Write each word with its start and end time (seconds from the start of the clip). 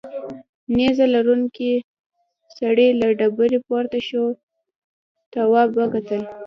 نیزه 0.75 1.05
لرونکی 1.15 1.73
سړی 2.57 2.87
له 3.01 3.07
ډبرې 3.19 3.59
پورته 3.67 3.99
شو 4.07 4.23
تواب 5.33 5.69
وکتل. 5.79 6.21